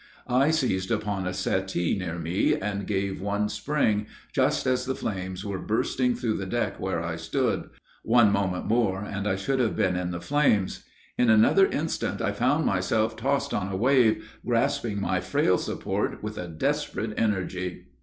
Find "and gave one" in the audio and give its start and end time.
2.55-3.49